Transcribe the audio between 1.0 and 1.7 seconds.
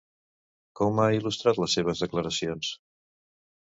ha il·lustrat